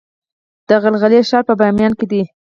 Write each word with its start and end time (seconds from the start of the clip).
د 0.67 0.69
غلغلې 0.83 1.19
ښار 1.29 1.43
په 1.47 1.53
بامیان 1.59 1.93
کې 1.99 2.05
دی 2.11 2.21